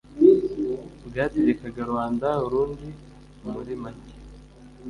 bwategekaga 1.07 1.81
ruanda 1.89 2.29
urundi 2.45 2.87
muri 3.53 3.73
make 3.81 4.13